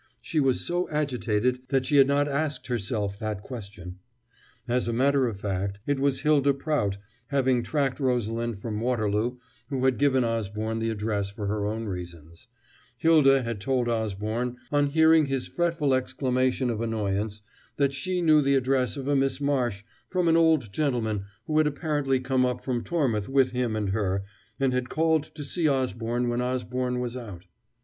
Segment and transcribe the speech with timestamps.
[0.19, 3.99] She was so agitated that she had not asked herself that question.
[4.67, 9.37] As a matter of fact, it was Hylda Prout, having tracked Rosalind from Waterloo,
[9.69, 12.47] who had given Osborne the address for her own reasons:
[12.97, 17.43] Hylda had told Osborne, on hearing his fretful exclamation of annoyance,
[17.77, 21.67] that she knew the address of a Miss Marsh from an old gentleman who had
[21.67, 24.23] apparently come up from Tormouth with him and her,
[24.59, 27.45] and had called to see Osborne when Osborne was out.